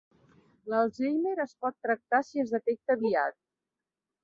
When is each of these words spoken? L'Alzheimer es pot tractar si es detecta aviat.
L'Alzheimer 0.71 1.33
es 1.43 1.53
pot 1.65 1.77
tractar 1.87 2.23
si 2.31 2.43
es 2.47 2.57
detecta 2.57 2.99
aviat. 2.99 3.41